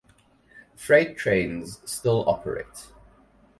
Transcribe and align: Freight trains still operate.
Freight 0.75 1.15
trains 1.15 1.79
still 1.85 2.27
operate. 2.27 2.87